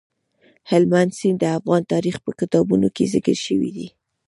هلمند 0.69 1.11
سیند 1.19 1.39
د 1.41 1.45
افغان 1.57 1.81
تاریخ 1.93 2.15
په 2.25 2.31
کتابونو 2.39 2.87
کې 2.95 3.11
ذکر 3.13 3.37
شوی 3.45 3.69
دی. 3.77 3.87